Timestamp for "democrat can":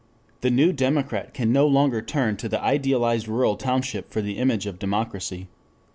0.73-1.53